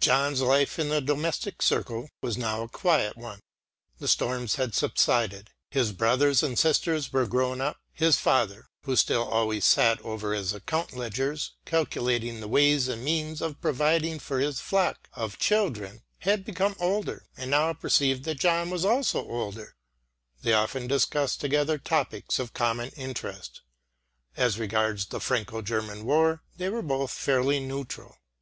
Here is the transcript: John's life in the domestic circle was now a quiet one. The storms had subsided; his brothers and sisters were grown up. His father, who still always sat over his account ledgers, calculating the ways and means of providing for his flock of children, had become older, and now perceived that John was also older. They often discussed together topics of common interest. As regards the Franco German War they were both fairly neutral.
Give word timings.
John's 0.00 0.40
life 0.40 0.78
in 0.78 0.88
the 0.88 1.02
domestic 1.02 1.60
circle 1.60 2.08
was 2.22 2.38
now 2.38 2.62
a 2.62 2.70
quiet 2.70 3.18
one. 3.18 3.40
The 3.98 4.08
storms 4.08 4.54
had 4.54 4.74
subsided; 4.74 5.50
his 5.68 5.92
brothers 5.92 6.42
and 6.42 6.58
sisters 6.58 7.12
were 7.12 7.26
grown 7.26 7.60
up. 7.60 7.76
His 7.92 8.18
father, 8.18 8.66
who 8.84 8.96
still 8.96 9.28
always 9.28 9.66
sat 9.66 10.00
over 10.00 10.32
his 10.32 10.54
account 10.54 10.96
ledgers, 10.96 11.52
calculating 11.66 12.40
the 12.40 12.48
ways 12.48 12.88
and 12.88 13.04
means 13.04 13.42
of 13.42 13.60
providing 13.60 14.20
for 14.20 14.40
his 14.40 14.58
flock 14.58 15.06
of 15.12 15.38
children, 15.38 16.00
had 16.20 16.42
become 16.42 16.74
older, 16.80 17.26
and 17.36 17.50
now 17.50 17.74
perceived 17.74 18.24
that 18.24 18.40
John 18.40 18.70
was 18.70 18.86
also 18.86 19.18
older. 19.22 19.76
They 20.40 20.54
often 20.54 20.86
discussed 20.86 21.42
together 21.42 21.76
topics 21.76 22.38
of 22.38 22.54
common 22.54 22.88
interest. 22.96 23.60
As 24.34 24.58
regards 24.58 25.04
the 25.04 25.20
Franco 25.20 25.60
German 25.60 26.06
War 26.06 26.42
they 26.56 26.70
were 26.70 26.80
both 26.80 27.10
fairly 27.10 27.60
neutral. 27.60 28.16